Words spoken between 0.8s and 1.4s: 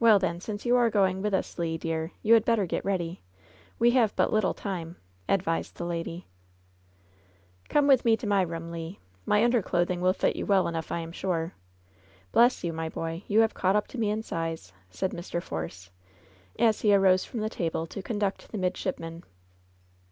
going with